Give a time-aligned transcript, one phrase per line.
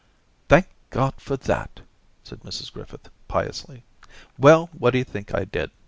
[0.25, 1.81] * Thank God for that!'
[2.23, 3.83] said Mrs Griffith, piously.
[4.35, 5.69] 'Well, what d'you think I did?